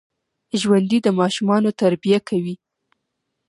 [0.61, 2.55] ژوندي د ماشومانو تربیه کوي